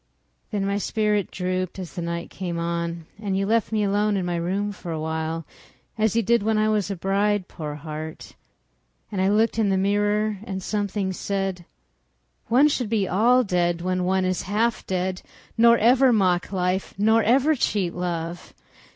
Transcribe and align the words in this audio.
Then 0.49 0.65
my 0.65 0.79
spirit 0.79 1.29
drooped 1.29 1.77
as 1.77 1.93
the 1.93 2.01
night 2.01 2.31
came 2.31 2.57
on, 2.57 3.05
And 3.21 3.37
you 3.37 3.45
left 3.45 3.71
me 3.71 3.83
alone 3.83 4.17
in 4.17 4.25
my 4.25 4.35
room 4.35 4.71
for 4.71 4.91
a 4.91 4.99
while, 4.99 5.45
As 5.95 6.15
you 6.15 6.23
did 6.23 6.41
when 6.41 6.57
I 6.57 6.69
was 6.69 6.89
a 6.89 6.95
bride, 6.95 7.47
poor 7.47 7.75
heart. 7.75 8.33
And 9.11 9.21
I 9.21 9.27
looked 9.29 9.59
in 9.59 9.69
the 9.69 9.77
mirror 9.77 10.39
and 10.43 10.63
something 10.63 11.13
said: 11.13 11.65
"One 12.47 12.67
should 12.67 12.89
be 12.89 13.07
all 13.07 13.43
dead 13.43 13.81
when 13.81 14.03
one 14.03 14.25
is 14.25 14.41
half 14.49 14.83
dead—" 14.87 15.21
Nor 15.55 15.77
ever 15.77 16.11
mock 16.11 16.51
life, 16.51 16.95
nor 16.97 17.21
ever 17.21 17.53
cheat 17.53 17.93
love." 17.93 18.55